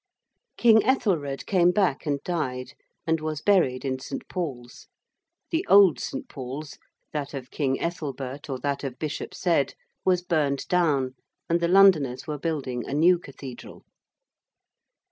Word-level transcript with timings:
King 0.57 0.83
Ethelred 0.83 1.45
came 1.45 1.69
back 1.69 2.07
and 2.07 2.23
died, 2.23 2.73
and 3.05 3.21
was 3.21 3.39
buried 3.43 3.85
in 3.85 3.99
St. 3.99 4.27
Paul's; 4.27 4.87
the 5.51 5.63
old 5.69 5.99
St. 5.99 6.27
Paul's 6.27 6.79
that 7.13 7.35
of 7.35 7.51
King 7.51 7.79
Ethelbert 7.79 8.49
or 8.49 8.57
that 8.61 8.83
of 8.83 8.97
Bishop 8.97 9.35
Cedd 9.35 9.75
was 10.03 10.23
burned 10.23 10.67
down 10.67 11.13
and 11.47 11.59
the 11.59 11.67
Londoners 11.67 12.25
were 12.25 12.39
building 12.39 12.83
a 12.89 12.95
new 12.95 13.19
cathedral. 13.19 13.85